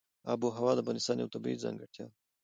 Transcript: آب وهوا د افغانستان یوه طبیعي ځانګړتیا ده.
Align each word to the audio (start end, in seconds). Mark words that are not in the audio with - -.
آب 0.31 0.39
وهوا 0.45 0.71
د 0.75 0.79
افغانستان 0.83 1.17
یوه 1.19 1.33
طبیعي 1.35 1.61
ځانګړتیا 1.63 2.05
ده. 2.09 2.13